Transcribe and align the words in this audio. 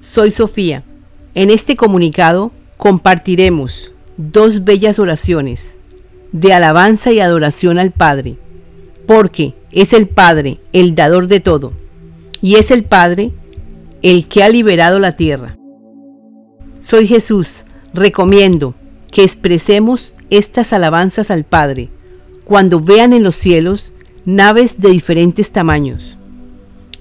Soy 0.00 0.30
Sofía. 0.30 0.82
En 1.34 1.50
este 1.50 1.76
comunicado 1.76 2.52
compartiremos 2.76 3.92
dos 4.16 4.64
bellas 4.64 4.98
oraciones 4.98 5.74
de 6.32 6.52
alabanza 6.52 7.12
y 7.12 7.20
adoración 7.20 7.78
al 7.78 7.90
Padre, 7.90 8.36
porque 9.06 9.54
es 9.72 9.92
el 9.92 10.06
Padre 10.06 10.58
el 10.72 10.94
dador 10.94 11.28
de 11.28 11.40
todo, 11.40 11.72
y 12.42 12.56
es 12.56 12.70
el 12.70 12.84
Padre 12.84 13.32
el 14.02 14.26
que 14.28 14.42
ha 14.42 14.48
liberado 14.48 14.98
la 14.98 15.12
tierra. 15.12 15.56
Soy 16.78 17.06
Jesús, 17.06 17.64
recomiendo 17.94 18.74
que 19.10 19.24
expresemos 19.24 20.12
estas 20.30 20.72
alabanzas 20.72 21.30
al 21.30 21.44
Padre 21.44 21.88
cuando 22.44 22.80
vean 22.80 23.12
en 23.12 23.22
los 23.22 23.36
cielos 23.36 23.90
naves 24.24 24.80
de 24.80 24.90
diferentes 24.90 25.50
tamaños. 25.50 26.16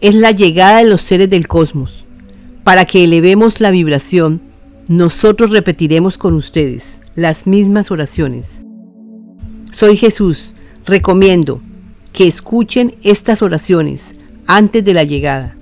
Es 0.01 0.15
la 0.15 0.31
llegada 0.31 0.77
de 0.77 0.89
los 0.89 1.01
seres 1.01 1.29
del 1.29 1.47
cosmos. 1.47 2.04
Para 2.65 2.85
que 2.85 3.03
elevemos 3.03 3.61
la 3.61 3.69
vibración, 3.69 4.41
nosotros 4.87 5.51
repetiremos 5.51 6.17
con 6.17 6.33
ustedes 6.33 6.97
las 7.13 7.45
mismas 7.45 7.91
oraciones. 7.91 8.47
Soy 9.71 9.95
Jesús, 9.95 10.51
recomiendo 10.83 11.61
que 12.11 12.27
escuchen 12.27 12.95
estas 13.03 13.43
oraciones 13.43 14.01
antes 14.47 14.83
de 14.83 14.95
la 14.95 15.03
llegada. 15.03 15.55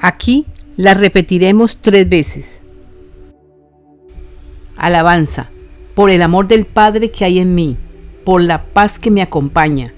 Aquí 0.00 0.46
las 0.76 0.98
repetiremos 0.98 1.76
tres 1.80 2.08
veces. 2.08 2.46
Alabanza, 4.76 5.48
por 5.94 6.10
el 6.10 6.22
amor 6.22 6.48
del 6.48 6.64
Padre 6.64 7.12
que 7.12 7.24
hay 7.24 7.38
en 7.38 7.54
mí, 7.54 7.76
por 8.24 8.40
la 8.40 8.64
paz 8.64 8.98
que 8.98 9.12
me 9.12 9.22
acompaña, 9.22 9.92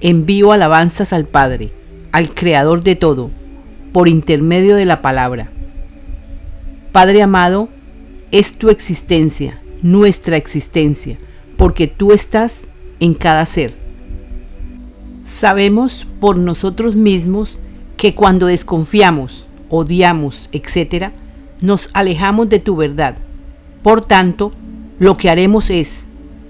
envío 0.00 0.50
alabanzas 0.50 1.12
al 1.12 1.26
Padre, 1.26 1.72
al 2.10 2.32
Creador 2.32 2.82
de 2.82 2.96
todo, 2.96 3.30
por 3.92 4.08
intermedio 4.08 4.76
de 4.76 4.86
la 4.86 5.02
palabra. 5.02 5.50
Padre 6.94 7.22
amado, 7.22 7.68
es 8.30 8.52
tu 8.52 8.70
existencia, 8.70 9.60
nuestra 9.82 10.36
existencia, 10.36 11.18
porque 11.56 11.88
tú 11.88 12.12
estás 12.12 12.60
en 13.00 13.14
cada 13.14 13.44
ser. 13.46 13.74
Sabemos 15.26 16.06
por 16.20 16.36
nosotros 16.36 16.94
mismos 16.94 17.58
que 17.96 18.14
cuando 18.14 18.46
desconfiamos, 18.46 19.44
odiamos, 19.70 20.48
etc., 20.52 21.06
nos 21.60 21.88
alejamos 21.94 22.48
de 22.48 22.60
tu 22.60 22.76
verdad. 22.76 23.16
Por 23.82 24.04
tanto, 24.04 24.52
lo 25.00 25.16
que 25.16 25.30
haremos 25.30 25.70
es 25.70 25.98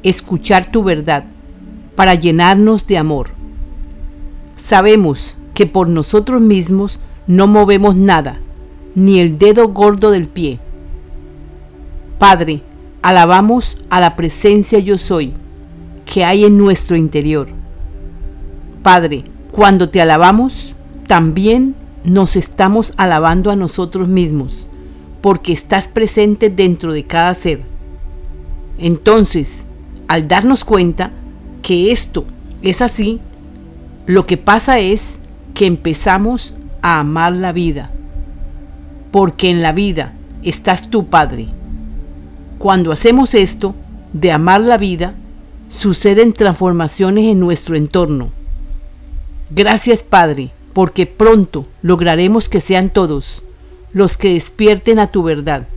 escuchar 0.02 0.70
tu 0.70 0.84
verdad 0.84 1.24
para 1.96 2.16
llenarnos 2.16 2.86
de 2.86 2.98
amor. 2.98 3.30
Sabemos 4.62 5.36
que 5.54 5.64
por 5.64 5.88
nosotros 5.88 6.42
mismos 6.42 6.98
no 7.26 7.46
movemos 7.46 7.96
nada, 7.96 8.40
ni 8.94 9.18
el 9.18 9.38
dedo 9.38 9.68
gordo 9.68 10.10
del 10.10 10.28
pie. 10.28 10.58
Padre, 12.18 12.62
alabamos 13.02 13.76
a 13.90 14.00
la 14.00 14.16
presencia 14.16 14.78
yo 14.78 14.98
soy 14.98 15.32
que 16.06 16.24
hay 16.24 16.44
en 16.44 16.56
nuestro 16.56 16.96
interior. 16.96 17.48
Padre, 18.82 19.24
cuando 19.50 19.88
te 19.88 20.00
alabamos, 20.00 20.72
también 21.06 21.74
nos 22.04 22.36
estamos 22.36 22.92
alabando 22.96 23.50
a 23.50 23.56
nosotros 23.56 24.08
mismos, 24.08 24.52
porque 25.20 25.52
estás 25.52 25.88
presente 25.88 26.50
dentro 26.50 26.92
de 26.92 27.04
cada 27.04 27.34
ser. 27.34 27.60
Entonces, 28.78 29.62
al 30.08 30.28
darnos 30.28 30.64
cuenta 30.64 31.10
que 31.62 31.92
esto 31.92 32.24
es 32.62 32.82
así, 32.82 33.20
lo 34.06 34.26
que 34.26 34.36
pasa 34.36 34.78
es 34.78 35.02
que 35.54 35.66
empezamos 35.66 36.52
a 36.82 37.00
amar 37.00 37.32
la 37.32 37.52
vida, 37.52 37.90
porque 39.14 39.48
en 39.48 39.62
la 39.62 39.70
vida 39.70 40.12
estás 40.42 40.90
tu 40.90 41.06
Padre. 41.06 41.46
Cuando 42.58 42.90
hacemos 42.90 43.32
esto, 43.34 43.76
de 44.12 44.32
amar 44.32 44.60
la 44.60 44.76
vida, 44.76 45.14
suceden 45.68 46.32
transformaciones 46.32 47.26
en 47.26 47.38
nuestro 47.38 47.76
entorno. 47.76 48.32
Gracias 49.50 50.02
Padre, 50.02 50.50
porque 50.72 51.06
pronto 51.06 51.64
lograremos 51.80 52.48
que 52.48 52.60
sean 52.60 52.90
todos 52.90 53.40
los 53.92 54.16
que 54.16 54.34
despierten 54.34 54.98
a 54.98 55.06
tu 55.06 55.22
verdad, 55.22 55.68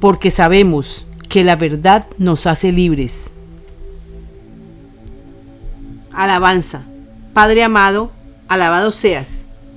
porque 0.00 0.32
sabemos 0.32 1.06
que 1.28 1.44
la 1.44 1.54
verdad 1.54 2.06
nos 2.18 2.48
hace 2.48 2.72
libres. 2.72 3.12
Alabanza. 6.12 6.82
Padre 7.32 7.62
amado, 7.62 8.10
alabado 8.48 8.90
seas, 8.90 9.28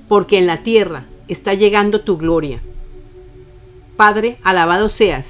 porque 0.08 0.40
en 0.40 0.48
la 0.48 0.64
tierra 0.64 1.04
está 1.30 1.54
llegando 1.54 2.02
tu 2.02 2.18
gloria. 2.18 2.60
Padre, 3.96 4.38
alabado 4.44 4.90
seas, 4.90 5.26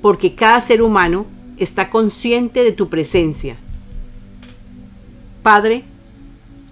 porque 0.00 0.34
cada 0.34 0.60
ser 0.60 0.80
humano 0.80 1.26
está 1.58 1.90
consciente 1.90 2.62
de 2.62 2.72
tu 2.72 2.88
presencia. 2.88 3.56
Padre, 5.42 5.84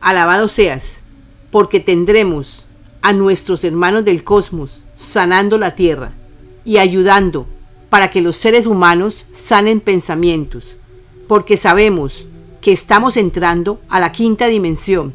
alabado 0.01 0.49
seas, 0.49 0.83
porque 1.51 1.81
tendremos 1.81 2.65
a 3.03 3.13
nuestros 3.13 3.65
hermanos 3.65 4.05
del 4.05 4.25
cosmos 4.25 4.81
sanando 4.99 5.59
la 5.59 5.75
tierra 5.75 6.13
y 6.65 6.79
ayudando 6.79 7.47
para 7.91 8.11
que 8.11 8.21
los 8.21 8.37
seres 8.37 8.67
humanos 8.67 9.25
sanen 9.33 9.81
pensamientos, 9.81 10.65
porque 11.27 11.57
sabemos 11.57 12.25
que 12.61 12.73
estamos 12.73 13.17
entrando 13.17 13.81
a 13.89 14.01
la 14.01 14.13
quinta 14.13 14.47
dimensión 14.47 15.13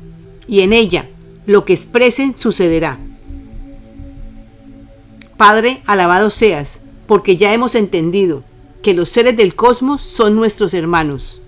y 0.48 0.62
en 0.62 0.74
ella 0.74 1.06
lo 1.46 1.66
que 1.66 1.74
expresen 1.74 2.36
sucederá. 2.36 2.98
Padre, 5.38 5.82
alabado 5.86 6.30
seas, 6.30 6.80
porque 7.08 7.38
ya 7.38 7.54
hemos 7.54 7.76
entendido 7.76 8.44
que 8.82 8.94
los 8.94 9.10
seres 9.10 9.36
del 9.38 9.56
cosmos 9.56 10.02
son 10.02 10.36
nuestros 10.36 10.74
hermanos. 10.74 11.40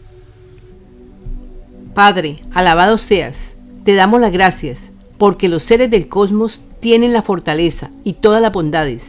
Padre, 1.94 2.42
alabado 2.54 2.98
seas, 2.98 3.36
te 3.84 3.94
damos 3.94 4.20
las 4.20 4.32
gracias, 4.32 4.80
porque 5.18 5.48
los 5.50 5.64
seres 5.64 5.92
del 5.92 6.08
cosmos 6.08 6.62
tienen 6.80 7.14
la 7.14 7.22
fortaleza 7.22 7.90
y 8.04 8.14
todas 8.14 8.42
las 8.42 8.52
bondades 8.52 9.04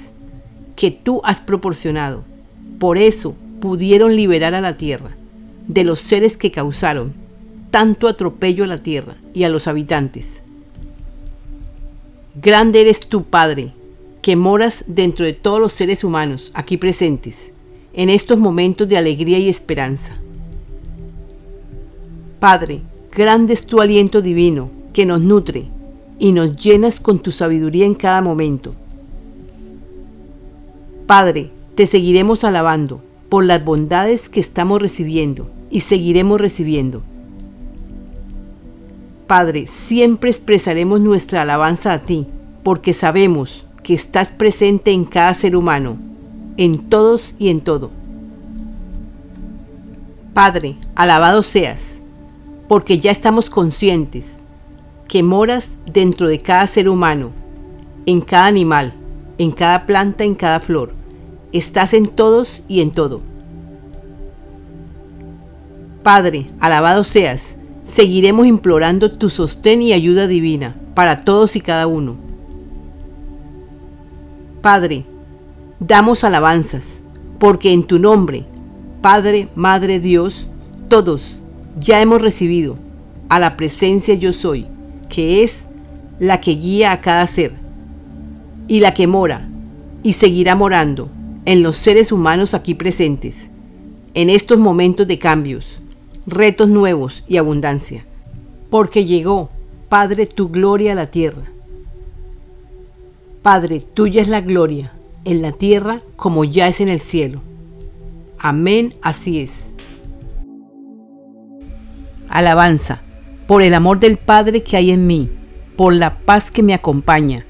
que 0.77 0.91
tú 0.91 1.21
has 1.25 1.41
proporcionado. 1.41 2.23
Por 2.79 2.99
eso 2.99 3.35
pudieron 3.61 4.15
liberar 4.15 4.55
a 4.55 4.61
la 4.61 4.77
tierra 4.77 5.11
de 5.67 5.85
los 5.85 6.01
seres 6.01 6.37
que 6.37 6.53
causaron 6.53 7.15
tanto 7.71 8.09
atropello 8.09 8.65
a 8.65 8.69
la 8.69 8.79
tierra 8.79 9.17
y 9.35 9.45
a 9.45 9.49
los 9.49 9.67
habitantes. 9.67 10.27
Grande 12.41 12.83
eres 12.83 13.01
tu 13.01 13.25
Padre, 13.25 13.73
que 14.27 14.35
moras 14.35 14.83
dentro 14.89 15.25
de 15.25 15.35
todos 15.35 15.61
los 15.61 15.73
seres 15.73 16.03
humanos 16.03 16.51
aquí 16.53 16.79
presentes, 16.79 17.37
en 17.95 18.11
estos 18.11 18.37
momentos 18.37 18.89
de 18.89 18.97
alegría 18.97 19.39
y 19.39 19.49
esperanza. 19.49 20.19
Padre, 22.41 22.81
grande 23.13 23.55
es 23.55 23.65
tu 23.65 23.81
aliento 23.81 24.23
divino, 24.23 24.69
que 24.93 25.07
nos 25.07 25.21
nutre 25.21 25.67
y 26.19 26.33
nos 26.33 26.57
llenas 26.57 26.99
con 26.99 27.21
tu 27.21 27.31
sabiduría 27.31 27.87
en 27.87 27.95
cada 27.95 28.21
momento. 28.21 28.75
Padre, 31.07 31.51
te 31.77 31.87
seguiremos 31.87 32.43
alabando 32.43 33.01
por 33.29 33.45
las 33.45 33.65
bondades 33.65 34.29
que 34.29 34.41
estamos 34.41 34.83
recibiendo 34.83 35.49
y 35.71 35.83
seguiremos 35.83 36.41
recibiendo. 36.41 37.01
Padre, 39.29 39.69
siempre 39.69 40.31
expresaremos 40.31 41.01
nuestra 41.01 41.43
alabanza 41.43 41.93
a 41.93 42.01
ti, 42.01 42.27
porque 42.65 42.93
sabemos 42.93 43.63
que 43.87 43.95
estás 43.95 44.33
presente 44.33 44.91
en 44.91 45.05
cada 45.05 45.33
ser 45.33 45.55
humano, 45.55 45.97
en 46.57 46.89
todos 46.89 47.33
y 47.39 47.51
en 47.51 47.61
todo. 47.61 47.93
Padre, 50.35 50.75
alabado 50.97 51.45
seas, 51.45 51.79
porque 52.67 52.99
ya 52.99 53.13
estamos 53.13 53.49
conscientes 53.49 54.39
que 55.07 55.23
moras 55.23 55.69
dentro 55.87 56.27
de 56.27 56.41
cada 56.41 56.67
ser 56.67 56.89
humano, 56.89 57.31
en 58.07 58.23
cada 58.23 58.47
animal, 58.47 58.93
en 59.39 59.53
cada 59.53 59.87
planta, 59.87 60.25
en 60.25 60.35
cada 60.35 60.59
flor. 60.59 60.93
Estás 61.53 61.95
en 61.95 62.09
todos 62.09 62.65
y 62.67 62.81
en 62.81 62.91
todo. 62.91 63.21
Padre, 66.03 66.51
alabado 66.59 67.05
seas, 67.05 67.55
seguiremos 67.85 68.49
implorando 68.49 69.13
tu 69.13 69.31
sostén 69.31 69.81
y 69.81 69.93
ayuda 69.93 70.27
divina 70.27 70.75
para 70.97 71.19
todos 71.19 71.55
y 71.55 71.61
cada 71.61 71.87
uno. 71.87 72.26
Padre, 74.67 75.05
damos 75.79 76.25
alabanzas, 76.25 76.83
porque 77.39 77.73
en 77.73 77.85
tu 77.85 78.01
nombre, 78.01 78.43
Padre, 79.01 79.47
Madre, 79.55 80.01
Dios, 80.01 80.49
todos 80.89 81.37
ya 81.79 82.03
hemos 82.03 82.21
recibido 82.21 82.77
a 83.29 83.39
la 83.39 83.57
presencia 83.57 84.17
yo 84.17 84.33
soy, 84.33 84.67
que 85.09 85.45
es 85.45 85.63
la 86.19 86.41
que 86.41 86.57
guía 86.57 86.91
a 86.91 87.01
cada 87.01 87.29
ser, 87.29 87.53
y 88.67 88.81
la 88.81 88.93
que 88.93 89.07
mora, 89.07 89.49
y 90.03 90.15
seguirá 90.15 90.57
morando 90.57 91.11
en 91.45 91.63
los 91.63 91.77
seres 91.77 92.11
humanos 92.11 92.53
aquí 92.53 92.75
presentes, 92.75 93.37
en 94.15 94.31
estos 94.31 94.59
momentos 94.59 95.07
de 95.07 95.21
cambios 95.21 95.79
retos 96.27 96.69
nuevos 96.69 97.23
y 97.29 97.37
abundancia, 97.37 98.05
porque 98.69 99.05
llegó, 99.05 99.49
Padre, 99.89 100.27
tu 100.27 100.49
gloria 100.49 100.91
a 100.91 100.97
la 100.97 101.07
tierra. 101.07 101.53
Padre, 103.47 103.79
tuya 103.79 104.23
es 104.23 104.27
la 104.27 104.41
gloria, 104.41 104.91
en 105.25 105.41
la 105.41 105.53
tierra 105.53 106.03
como 106.17 106.43
ya 106.43 106.67
es 106.67 106.81
en 106.81 106.89
el 106.89 107.01
cielo. 107.01 107.43
Amén, 108.41 108.95
así 109.03 109.39
es. 109.39 109.53
Alabanza, 112.29 113.03
por 113.47 113.63
el 113.63 113.75
amor 113.75 114.01
del 114.01 114.17
Padre 114.17 114.65
que 114.65 114.77
hay 114.77 114.91
en 114.91 115.07
mí, 115.07 115.31
por 115.77 115.93
la 115.93 116.17
paz 116.17 116.51
que 116.51 116.65
me 116.65 116.75
acompaña, 116.75 117.45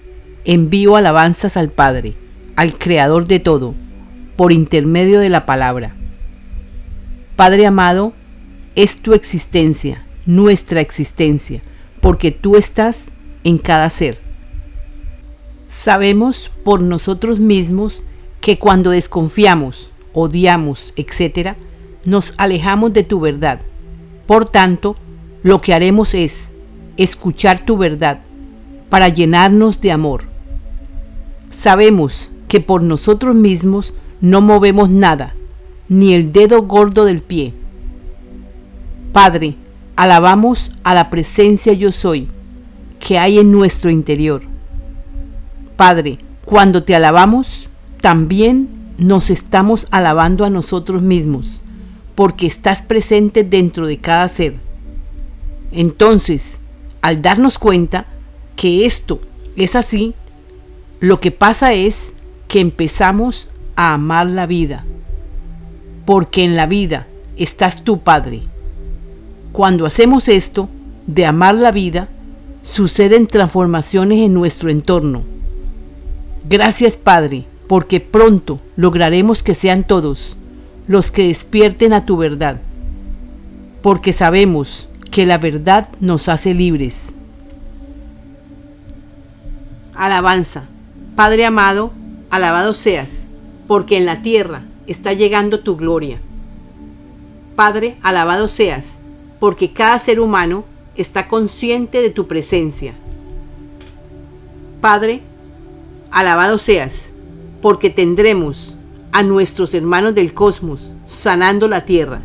envío 0.45 0.97
alabanzas 0.97 1.57
al 1.57 1.71
Padre, 1.71 2.13
al 2.57 2.77
Creador 2.77 3.27
de 3.27 3.41
todo, 3.41 3.73
por 4.37 4.53
intermedio 4.53 5.19
de 5.19 5.31
la 5.31 5.47
palabra. 5.47 5.95
Padre 7.37 7.65
amado, 7.65 8.13
es 8.75 8.97
tu 8.97 9.15
existencia, 9.15 10.05
nuestra 10.27 10.83
existencia, 10.83 11.63
porque 12.03 12.33
tú 12.33 12.57
estás 12.57 13.05
en 13.45 13.57
cada 13.57 13.89
ser. 13.89 14.26
Sabemos 15.77 16.51
por 16.65 16.81
nosotros 16.81 17.39
mismos 17.39 18.03
que 18.41 18.59
cuando 18.59 18.91
desconfiamos, 18.91 19.91
odiamos, 20.15 20.95
etc., 20.97 21.55
nos 22.05 22.33
alejamos 22.39 22.95
de 22.95 23.05
tu 23.05 23.21
verdad. 23.21 23.61
Por 24.27 24.49
tanto, 24.49 24.97
lo 25.43 25.61
que 25.61 25.75
haremos 25.75 26.15
es 26.15 26.45
escuchar 26.97 27.65
tu 27.67 27.77
verdad 27.77 28.21
para 28.89 29.11
llenarnos 29.11 29.81
de 29.83 29.93
amor. 29.93 30.25
Sabemos 31.55 32.31
que 32.49 32.61
por 32.61 32.83
nosotros 32.83 33.37
mismos 33.37 33.93
no 34.23 34.41
movemos 34.41 34.89
nada, 34.89 35.35
ni 35.91 36.15
el 36.15 36.33
dedo 36.33 36.63
gordo 36.63 37.05
del 37.05 37.21
pie. 37.21 37.53
Padre, 39.13 39.55
alabamos 39.95 40.73
a 40.85 40.95
la 40.95 41.11
presencia 41.11 41.75
yo 41.75 41.93
soy 41.93 42.29
que 42.99 43.19
hay 43.19 43.39
en 43.39 43.53
nuestro 43.53 43.91
interior. 43.91 44.56
Padre, 45.77 46.19
cuando 46.45 46.83
te 46.83 46.95
alabamos, 46.95 47.67
también 48.01 48.69
nos 48.99 49.31
estamos 49.31 49.87
alabando 49.91 50.45
a 50.45 50.51
nosotros 50.51 51.03
mismos, 51.03 51.47
porque 52.15 52.47
estás 52.47 52.83
presente 52.83 53.45
dentro 53.45 53.87
de 53.87 53.99
cada 53.99 54.29
ser. 54.29 54.55
Entonces, 55.73 56.57
al 57.03 57.21
darnos 57.21 57.59
cuenta 57.59 58.07
que 58.57 58.87
esto 58.87 59.21
es 59.57 59.77
así, 59.77 60.15
lo 61.01 61.21
que 61.21 61.31
pasa 61.31 61.75
es 61.75 61.97
que 62.49 62.61
empezamos 62.61 63.49
a 63.75 63.93
amar 63.93 64.27
la 64.27 64.47
vida, 64.47 64.85
porque 66.07 66.45
en 66.45 66.57
la 66.57 66.67
vida 66.67 67.07
estás 67.37 67.85
tu 67.85 67.99
Padre. 67.99 68.43
Cuando 69.53 69.85
hacemos 69.85 70.29
esto, 70.29 70.71
de 71.07 71.27
amar 71.27 71.55
la 71.55 71.71
vida, 71.71 72.09
suceden 72.63 73.27
transformaciones 73.27 74.21
en 74.21 74.33
nuestro 74.33 74.71
entorno. 74.71 75.36
Gracias 76.49 76.97
Padre, 76.97 77.45
porque 77.67 77.99
pronto 77.99 78.61
lograremos 78.77 79.43
que 79.43 79.57
sean 79.57 79.83
todos 79.83 80.37
los 80.87 81.11
que 81.11 81.27
despierten 81.27 81.93
a 81.93 82.07
tu 82.07 82.17
verdad, 82.17 82.61
porque 83.83 84.13
sabemos 84.13 84.87
que 85.11 85.27
la 85.27 85.39
verdad 85.39 85.89
nos 85.99 86.29
hace 86.29 86.55
libres. 86.55 86.95
Alabanza. 89.97 90.65
Padre 91.17 91.47
amado, 91.47 91.91
alabado 92.31 92.75
seas, 92.75 93.09
porque 93.67 93.97
en 93.97 94.07
la 94.07 94.23
tierra 94.23 94.63
está 94.87 95.15
llegando 95.15 95.61
tu 95.61 95.77
gloria. 95.77 96.19
Padre, 97.57 97.97
alabado 98.03 98.47
seas, 98.47 98.85
porque 99.41 99.73
cada 99.73 99.99
ser 99.99 100.21
humano 100.21 100.65
está 100.95 101.27
consciente 101.27 102.03
de 102.03 102.11
tu 102.11 102.29
presencia. 102.29 102.93
Padre, 104.81 105.23
alabado 106.17 106.57
seas, 106.57 106.93
porque 107.61 107.91
tendremos 107.91 108.73
a 109.13 109.23
nuestros 109.23 109.75
hermanos 109.75 110.15
del 110.15 110.33
cosmos 110.33 110.81
sanando 111.07 111.69
la 111.69 111.83
tierra 111.83 112.23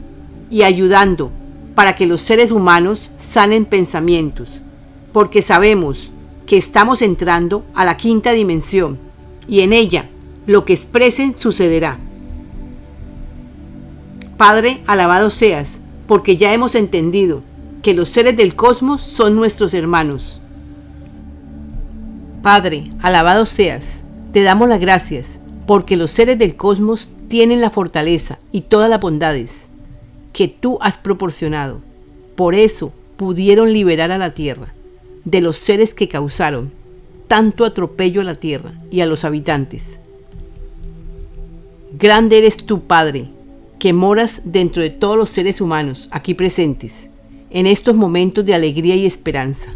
y 0.50 0.64
ayudando 0.64 1.30
para 1.76 1.98
que 1.98 2.06
los 2.06 2.22
seres 2.22 2.52
humanos 2.52 3.12
sanen 3.18 3.66
pensamientos, 3.66 4.48
porque 5.12 5.42
sabemos 5.42 6.10
que 6.48 6.56
estamos 6.56 7.02
entrando 7.02 7.66
a 7.74 7.84
la 7.84 7.98
quinta 7.98 8.32
dimensión 8.32 8.98
y 9.46 9.60
en 9.60 9.74
ella 9.74 10.06
lo 10.48 10.64
que 10.64 10.72
expresen 10.72 11.36
sucederá. 11.36 11.98
Padre, 14.38 14.80
alabado 14.88 15.30
seas, 15.30 15.68
porque 16.08 16.38
ya 16.38 16.54
hemos 16.54 16.76
entendido 16.76 17.42
que 17.82 17.94
los 17.94 18.08
seres 18.08 18.38
del 18.38 18.56
cosmos 18.56 19.02
son 19.02 19.36
nuestros 19.36 19.74
hermanos. 19.74 20.40
Padre, 22.42 22.92
alabado 23.02 23.46
seas, 23.46 23.84
te 24.34 24.42
damos 24.42 24.68
las 24.68 24.80
gracias, 24.80 25.28
porque 25.68 25.96
los 25.96 26.10
seres 26.10 26.40
del 26.40 26.56
cosmos 26.56 27.08
tienen 27.28 27.62
la 27.62 27.70
fortaleza 27.70 28.40
y 28.52 28.62
todas 28.62 28.90
las 28.90 29.00
bondades 29.00 29.52
que 30.34 30.48
tú 30.48 30.80
has 30.82 30.98
proporcionado. 30.98 31.82
Por 32.36 32.56
eso 32.56 32.92
pudieron 33.16 33.74
liberar 33.74 34.12
a 34.12 34.18
la 34.18 34.34
tierra 34.34 34.74
de 35.24 35.42
los 35.42 35.58
seres 35.58 35.94
que 35.94 36.08
causaron 36.08 36.72
tanto 37.28 37.64
atropello 37.64 38.22
a 38.22 38.24
la 38.24 38.36
tierra 38.36 38.74
y 38.90 39.02
a 39.02 39.06
los 39.06 39.24
habitantes. 39.24 39.84
Grande 41.98 42.40
eres 42.40 42.58
tu 42.58 42.82
Padre, 42.82 43.28
que 43.78 43.94
moras 43.94 44.42
dentro 44.44 44.82
de 44.82 44.90
todos 44.90 45.16
los 45.16 45.30
seres 45.30 45.62
humanos 45.62 46.10
aquí 46.12 46.34
presentes 46.34 46.92
en 47.52 47.68
estos 47.68 47.96
momentos 47.96 48.46
de 48.46 48.56
alegría 48.56 48.96
y 48.96 49.06
esperanza. 49.06 49.68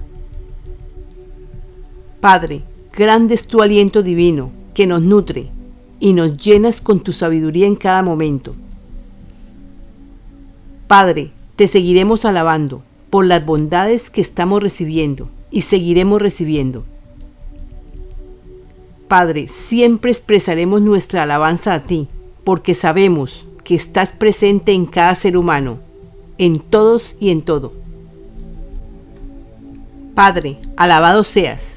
Padre, 2.26 2.64
grande 2.92 3.36
es 3.36 3.46
tu 3.46 3.62
aliento 3.62 4.02
divino 4.02 4.50
que 4.74 4.88
nos 4.88 5.04
nutre 5.04 5.52
y 6.00 6.14
nos 6.14 6.36
llenas 6.44 6.82
con 6.82 7.02
tu 7.02 7.12
sabiduría 7.12 7.68
en 7.68 7.76
cada 7.76 8.02
momento. 8.02 8.56
Padre, 10.88 11.30
te 11.56 11.68
seguiremos 11.68 12.26
alabando 12.26 12.82
por 13.12 13.28
las 13.28 13.46
bondades 13.46 14.10
que 14.10 14.22
estamos 14.22 14.64
recibiendo 14.64 15.30
y 15.52 15.62
seguiremos 15.62 16.20
recibiendo. 16.20 16.84
Padre, 19.08 19.48
siempre 19.48 20.10
expresaremos 20.10 20.82
nuestra 20.82 21.22
alabanza 21.22 21.76
a 21.76 21.82
ti, 21.82 22.08
porque 22.44 22.74
sabemos 22.74 23.46
que 23.64 23.76
estás 23.76 24.14
presente 24.14 24.72
en 24.72 24.88
cada 24.88 25.14
ser 25.14 25.38
humano 25.38 25.78
en 26.40 26.60
todos 26.60 27.16
y 27.20 27.30
en 27.30 27.44
todo. 27.44 27.72
Padre, 30.16 30.58
alabado 30.76 31.24
seas, 31.24 31.75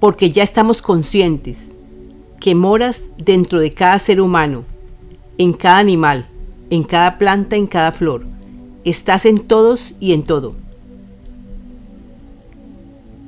porque 0.00 0.30
ya 0.30 0.42
estamos 0.42 0.82
conscientes 0.82 1.68
que 2.40 2.54
moras 2.54 3.02
dentro 3.18 3.60
de 3.60 3.72
cada 3.72 3.98
ser 3.98 4.20
humano, 4.20 4.64
en 5.38 5.52
cada 5.52 5.78
animal, 5.78 6.26
en 6.70 6.84
cada 6.84 7.18
planta, 7.18 7.56
en 7.56 7.66
cada 7.66 7.92
flor. 7.92 8.26
Estás 8.84 9.26
en 9.26 9.38
todos 9.40 9.94
y 10.00 10.12
en 10.12 10.22
todo. 10.22 10.54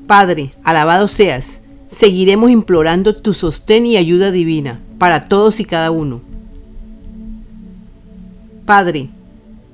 Padre, 0.06 0.52
alabado 0.62 1.08
seas, 1.08 1.60
seguiremos 1.90 2.50
implorando 2.50 3.16
tu 3.16 3.34
sostén 3.34 3.86
y 3.86 3.96
ayuda 3.96 4.30
divina 4.30 4.80
para 4.98 5.28
todos 5.28 5.60
y 5.60 5.64
cada 5.64 5.90
uno. 5.90 6.20
Padre, 8.64 9.08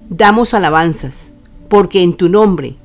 damos 0.08 0.54
alabanzas, 0.54 1.14
porque 1.68 2.02
en 2.02 2.16
tu 2.16 2.28
nombre, 2.28 2.76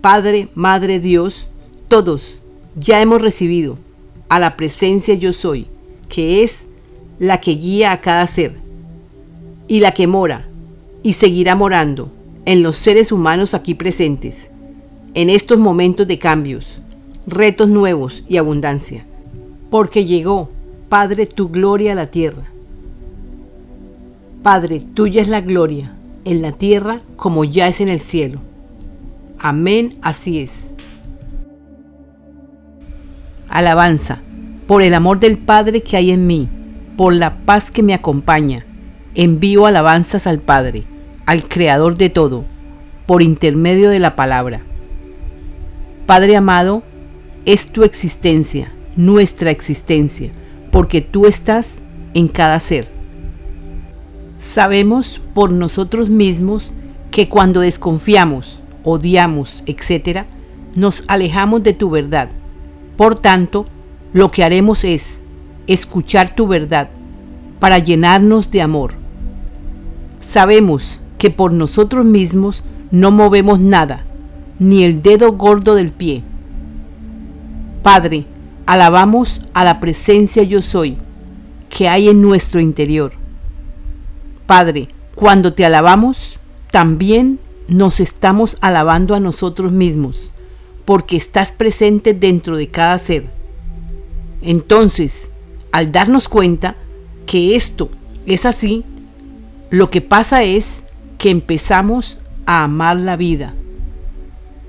Padre, 0.00 0.48
Madre, 0.54 1.00
Dios, 1.00 1.48
todos 1.88 2.38
ya 2.76 3.00
hemos 3.00 3.22
recibido 3.22 3.78
a 4.28 4.38
la 4.38 4.56
presencia 4.56 5.14
yo 5.14 5.32
soy, 5.32 5.66
que 6.08 6.42
es 6.42 6.64
la 7.18 7.40
que 7.40 7.52
guía 7.52 7.92
a 7.92 8.00
cada 8.00 8.26
ser, 8.26 8.56
y 9.68 9.80
la 9.80 9.92
que 9.92 10.06
mora, 10.06 10.46
y 11.02 11.14
seguirá 11.14 11.54
morando 11.54 12.10
en 12.44 12.62
los 12.62 12.76
seres 12.76 13.12
humanos 13.12 13.54
aquí 13.54 13.74
presentes, 13.74 14.34
en 15.14 15.30
estos 15.30 15.58
momentos 15.58 16.06
de 16.06 16.18
cambios, 16.18 16.66
retos 17.26 17.68
nuevos 17.68 18.24
y 18.28 18.36
abundancia, 18.36 19.04
porque 19.70 20.04
llegó, 20.04 20.50
Padre, 20.88 21.26
tu 21.26 21.48
gloria 21.48 21.92
a 21.92 21.94
la 21.94 22.06
tierra. 22.08 22.44
Padre, 24.42 24.80
tuya 24.80 25.22
es 25.22 25.28
la 25.28 25.40
gloria 25.40 25.92
en 26.24 26.42
la 26.42 26.52
tierra 26.52 27.00
como 27.16 27.44
ya 27.44 27.68
es 27.68 27.80
en 27.80 27.88
el 27.88 28.00
cielo. 28.00 28.40
Amén, 29.38 29.94
así 30.02 30.40
es. 30.40 30.50
Alabanza, 33.54 34.18
por 34.66 34.82
el 34.82 34.94
amor 34.94 35.20
del 35.20 35.38
Padre 35.38 35.80
que 35.80 35.96
hay 35.96 36.10
en 36.10 36.26
mí, 36.26 36.48
por 36.96 37.12
la 37.12 37.36
paz 37.36 37.70
que 37.70 37.84
me 37.84 37.94
acompaña, 37.94 38.64
envío 39.14 39.66
alabanzas 39.66 40.26
al 40.26 40.40
Padre, 40.40 40.82
al 41.24 41.44
Creador 41.44 41.96
de 41.96 42.10
todo, 42.10 42.44
por 43.06 43.22
intermedio 43.22 43.90
de 43.90 44.00
la 44.00 44.16
palabra. 44.16 44.62
Padre 46.04 46.34
amado, 46.34 46.82
es 47.44 47.68
tu 47.68 47.84
existencia, 47.84 48.72
nuestra 48.96 49.52
existencia, 49.52 50.32
porque 50.72 51.00
tú 51.00 51.26
estás 51.26 51.74
en 52.12 52.26
cada 52.26 52.58
ser. 52.58 52.88
Sabemos 54.40 55.20
por 55.32 55.52
nosotros 55.52 56.08
mismos 56.08 56.72
que 57.12 57.28
cuando 57.28 57.60
desconfiamos, 57.60 58.58
odiamos, 58.82 59.62
etc., 59.66 60.24
nos 60.74 61.04
alejamos 61.06 61.62
de 61.62 61.72
tu 61.72 61.88
verdad. 61.88 62.30
Por 62.96 63.18
tanto, 63.18 63.66
lo 64.12 64.30
que 64.30 64.44
haremos 64.44 64.84
es 64.84 65.18
escuchar 65.66 66.34
tu 66.34 66.46
verdad 66.46 66.88
para 67.58 67.78
llenarnos 67.78 68.50
de 68.50 68.62
amor. 68.62 68.94
Sabemos 70.20 71.00
que 71.18 71.30
por 71.30 71.52
nosotros 71.52 72.04
mismos 72.04 72.62
no 72.90 73.10
movemos 73.10 73.58
nada, 73.58 74.04
ni 74.58 74.84
el 74.84 75.02
dedo 75.02 75.32
gordo 75.32 75.74
del 75.74 75.90
pie. 75.90 76.22
Padre, 77.82 78.26
alabamos 78.66 79.40
a 79.52 79.64
la 79.64 79.80
presencia 79.80 80.42
yo 80.42 80.62
soy 80.62 80.96
que 81.68 81.88
hay 81.88 82.08
en 82.08 82.22
nuestro 82.22 82.60
interior. 82.60 83.12
Padre, 84.46 84.88
cuando 85.14 85.54
te 85.54 85.64
alabamos, 85.64 86.38
también 86.70 87.38
nos 87.68 88.00
estamos 88.00 88.56
alabando 88.60 89.14
a 89.14 89.20
nosotros 89.20 89.72
mismos, 89.72 90.18
porque 90.84 91.16
estás 91.16 91.52
presente 91.52 92.14
dentro 92.14 92.56
de 92.56 92.68
cada 92.68 92.98
ser. 92.98 93.24
Entonces, 94.42 95.28
al 95.72 95.92
darnos 95.92 96.28
cuenta 96.28 96.76
que 97.26 97.56
esto 97.56 97.88
es 98.26 98.44
así, 98.44 98.84
lo 99.70 99.90
que 99.90 100.00
pasa 100.00 100.42
es 100.42 100.66
que 101.18 101.30
empezamos 101.30 102.18
a 102.46 102.64
amar 102.64 102.98
la 102.98 103.16
vida, 103.16 103.54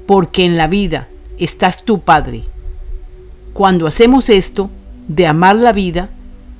porque 0.07 0.45
en 0.45 0.57
la 0.57 0.67
vida 0.67 1.07
estás 1.37 1.83
tu 1.83 1.99
Padre. 1.99 2.43
Cuando 3.53 3.87
hacemos 3.87 4.29
esto, 4.29 4.69
de 5.07 5.27
amar 5.27 5.57
la 5.57 5.73
vida, 5.73 6.09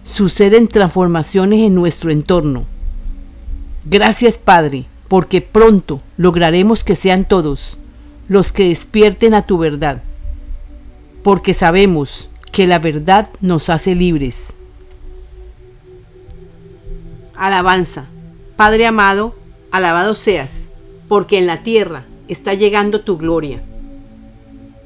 suceden 0.04 0.68
transformaciones 0.68 1.62
en 1.62 1.74
nuestro 1.74 2.12
entorno. 2.12 2.66
Gracias 3.86 4.38
Padre, 4.38 4.86
porque 5.08 5.42
pronto 5.42 6.02
lograremos 6.18 6.84
que 6.84 6.96
sean 6.96 7.26
todos 7.26 7.78
los 8.28 8.52
que 8.52 8.70
despierten 8.70 9.34
a 9.34 9.46
tu 9.46 9.58
verdad, 9.58 10.02
porque 11.24 11.54
sabemos 11.54 12.30
que 12.52 12.68
la 12.68 12.80
verdad 12.80 13.30
nos 13.42 13.70
hace 13.70 13.96
libres. 13.96 14.38
Alabanza. 17.36 18.06
Padre 18.56 18.88
amado, 18.88 19.36
alabado 19.72 20.16
seas, 20.16 20.50
porque 21.10 21.38
en 21.38 21.48
la 21.48 21.64
tierra 21.64 22.06
está 22.30 22.54
llegando 22.54 23.02
tu 23.02 23.18
gloria. 23.18 23.62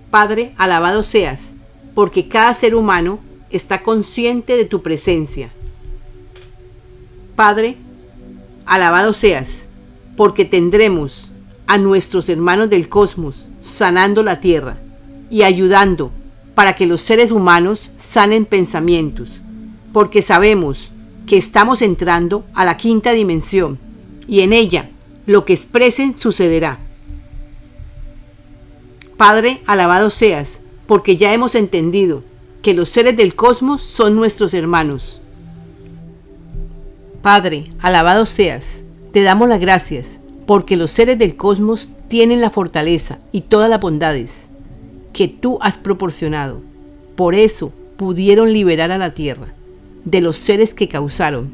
Padre, 0.09 0.51
alabado 0.57 1.03
seas, 1.03 1.39
porque 1.93 2.27
cada 2.27 2.53
ser 2.55 2.73
humano 2.73 3.19
está 3.51 3.83
consciente 3.83 4.57
de 4.57 4.65
tu 4.65 4.81
presencia. 4.81 5.49
Padre, 7.35 7.77
alabado 8.65 9.13
seas, 9.13 9.47
porque 10.17 10.45
tendremos 10.45 11.28
a 11.69 11.77
nuestros 11.77 12.27
hermanos 12.29 12.71
del 12.71 12.89
cosmos 12.89 13.35
sanando 13.63 14.23
la 14.23 14.41
tierra 14.41 14.77
y 15.29 15.43
ayudando 15.43 16.11
para 16.55 16.75
que 16.75 16.87
los 16.87 17.01
seres 17.01 17.29
humanos 17.29 17.91
sanen 17.99 18.45
pensamientos, 18.45 19.29
porque 19.93 20.23
sabemos 20.23 20.89
que 21.27 21.37
estamos 21.37 21.83
entrando 21.83 22.43
a 22.55 22.65
la 22.65 22.75
quinta 22.75 23.11
dimensión 23.11 23.77
y 24.27 24.39
en 24.39 24.51
ella 24.51 24.89
lo 25.27 25.45
que 25.45 25.53
expresen 25.53 26.15
sucederá. 26.15 26.79
Padre, 29.15 29.61
alabado 29.67 30.09
seas, 30.09 30.57
porque 30.87 31.17
ya 31.17 31.33
hemos 31.33 31.53
entendido 31.53 32.23
que 32.63 32.73
los 32.73 32.89
seres 32.89 33.15
del 33.15 33.35
cosmos 33.35 33.83
son 33.83 34.15
nuestros 34.15 34.55
hermanos. 34.55 35.21
Padre, 37.21 37.71
alabado 37.79 38.25
seas, 38.25 38.63
te 39.13 39.21
damos 39.21 39.47
las 39.47 39.59
gracias, 39.59 40.07
porque 40.49 40.77
los 40.77 40.89
seres 40.89 41.19
del 41.19 41.35
cosmos 41.35 41.89
tienen 42.07 42.41
la 42.41 42.49
fortaleza 42.49 43.19
y 43.31 43.41
todas 43.41 43.69
las 43.69 43.79
bondades 43.79 44.31
que 45.13 45.27
tú 45.27 45.59
has 45.61 45.77
proporcionado. 45.77 46.59
Por 47.15 47.35
eso 47.35 47.71
pudieron 47.97 48.51
liberar 48.51 48.91
a 48.91 48.97
la 48.97 49.13
tierra 49.13 49.53
de 50.05 50.21
los 50.21 50.37
seres 50.37 50.73
que 50.73 50.87
causaron 50.87 51.51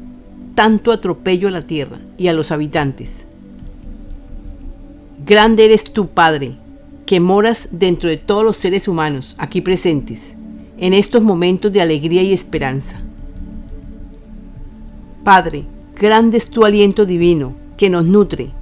tanto 0.54 0.92
atropello 0.92 1.48
a 1.48 1.50
la 1.50 1.60
tierra 1.60 1.98
y 2.16 2.28
a 2.28 2.32
los 2.32 2.50
habitantes. 2.50 3.10
Grande 5.26 5.66
eres 5.66 5.84
tu 5.84 6.06
Padre, 6.06 6.54
que 7.04 7.20
moras 7.20 7.68
dentro 7.70 8.08
de 8.08 8.16
todos 8.16 8.44
los 8.44 8.56
seres 8.56 8.88
humanos 8.88 9.36
aquí 9.38 9.60
presentes, 9.60 10.20
en 10.78 10.94
estos 10.94 11.20
momentos 11.20 11.70
de 11.70 11.82
alegría 11.82 12.22
y 12.22 12.32
esperanza. 12.32 12.96
Padre, 15.22 15.64
grande 16.00 16.38
es 16.38 16.48
tu 16.48 16.64
aliento 16.64 17.04
divino, 17.04 17.52
que 17.76 17.90
nos 17.90 18.06
nutre 18.06 18.52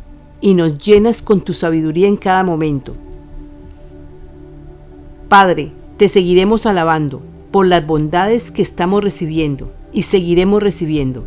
y 0.45 0.53
nos 0.53 0.77
llenas 0.77 1.23
con 1.23 1.41
tu 1.41 1.55
sabiduría 1.55 2.07
en 2.07 2.19
cada 2.19 2.45
momento. 2.45 2.95
Padre, 5.31 5.73
te 5.97 6.11
seguiremos 6.11 6.67
alabando 6.67 7.23
por 7.51 7.65
las 7.65 7.87
bondades 7.87 8.51
que 8.51 8.61
estamos 8.61 9.03
recibiendo 9.03 9.73
y 9.91 10.03
seguiremos 10.03 10.63
recibiendo. 10.63 11.25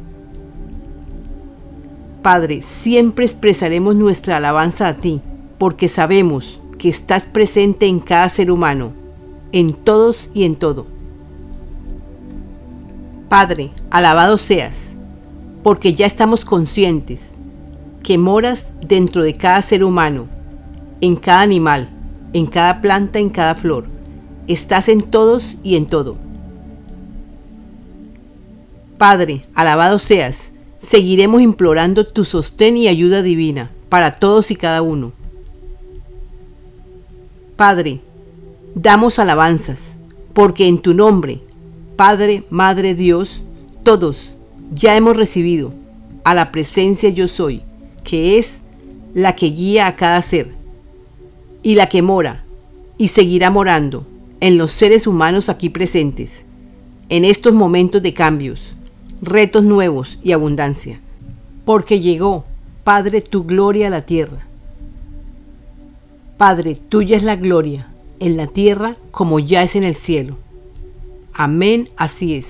Padre, 2.22 2.62
siempre 2.62 3.26
expresaremos 3.26 3.96
nuestra 3.96 4.38
alabanza 4.38 4.88
a 4.88 4.94
ti, 4.98 5.20
porque 5.58 5.90
sabemos 5.90 6.62
que 6.78 6.88
estás 6.88 7.24
presente 7.24 7.88
en 7.88 8.00
cada 8.00 8.30
ser 8.30 8.52
humano, 8.52 8.92
en 9.52 9.74
todos 9.74 10.30
y 10.36 10.44
en 10.44 10.56
todo. 10.56 10.86
Padre, 13.30 13.72
alabado 13.90 14.38
seas, 14.38 14.76
porque 15.64 15.96
ya 15.96 16.06
estamos 16.06 16.46
conscientes 16.46 17.32
que 18.08 18.18
moras 18.18 18.66
dentro 18.80 19.22
de 19.22 19.36
cada 19.36 19.62
ser 19.62 19.84
humano, 19.84 20.28
en 21.02 21.18
cada 21.18 21.42
animal, 21.42 21.90
en 22.32 22.46
cada 22.46 22.80
planta, 22.80 23.20
en 23.20 23.30
cada 23.30 23.54
flor 23.54 23.98
estás 24.48 24.88
en 24.88 25.02
todos 25.02 25.58
y 25.62 25.76
en 25.76 25.88
todo. 25.88 26.16
Padre, 28.98 29.46
alabado 29.54 30.00
seas, 30.00 30.54
seguiremos 30.80 31.42
implorando 31.42 32.08
tu 32.08 32.24
sostén 32.24 32.78
y 32.78 32.88
ayuda 32.88 33.22
divina 33.22 33.72
para 33.90 34.14
todos 34.14 34.52
y 34.52 34.56
cada 34.56 34.82
uno. 34.82 35.12
Padre, 37.58 38.00
damos 38.74 39.20
alabanzas, 39.20 39.80
porque 40.32 40.70
en 40.70 40.78
tu 40.78 40.94
nombre, 40.94 41.42
Padre, 41.98 42.46
Madre, 42.50 42.96
Dios, 42.96 43.44
todos 43.84 44.32
ya 44.74 44.96
hemos 44.96 45.18
recibido 45.18 45.74
a 46.24 46.34
la 46.34 46.54
presencia 46.54 47.10
yo 47.10 47.28
soy, 47.28 47.64
que 48.08 48.40
es 48.40 48.60
la 49.14 49.36
que 49.36 49.48
guía 49.48 49.86
a 49.86 49.98
cada 49.98 50.22
ser, 50.22 50.54
y 51.62 51.76
la 51.76 51.90
que 51.90 52.02
mora, 52.02 52.46
y 52.98 53.10
seguirá 53.10 53.52
morando 53.52 54.08
en 54.40 54.58
los 54.58 54.72
seres 54.72 55.08
humanos 55.08 55.50
aquí 55.50 55.68
presentes, 55.70 56.32
en 57.10 57.26
estos 57.26 57.54
momentos 57.54 58.02
de 58.02 58.14
cambios, 58.14 58.62
retos 59.22 59.66
nuevos 59.66 60.20
y 60.24 60.32
abundancia, 60.32 61.02
porque 61.66 62.00
llegó, 62.00 62.46
Padre, 62.86 63.22
tu 63.22 63.44
gloria 63.44 63.88
a 63.88 63.90
la 63.90 64.04
tierra. 64.04 64.48
Padre, 66.38 66.78
tuya 66.88 67.18
es 67.18 67.24
la 67.24 67.36
gloria, 67.36 67.88
en 68.22 68.38
la 68.38 68.48
tierra 68.48 68.96
como 69.12 69.40
ya 69.40 69.64
es 69.64 69.76
en 69.76 69.84
el 69.84 69.96
cielo. 69.96 70.38
Amén, 71.34 71.90
así 71.98 72.36
es. 72.36 72.46